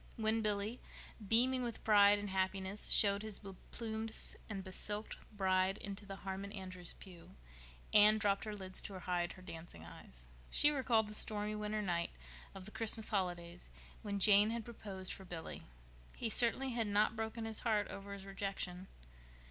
[0.17, 0.79] When Billy,
[1.27, 4.11] beaming with pride and happiness, showed his be plumed
[4.49, 7.35] and be silked bride into the Harmon Andrews' pew,
[7.93, 10.27] Anne dropped her lids to hide her dancing eyes.
[10.49, 12.09] She recalled the stormy winter night
[12.55, 13.69] of the Christmas holidays
[14.01, 15.61] when Jane had proposed for Billy.
[16.15, 18.87] He certainly had not broken his heart over his rejection.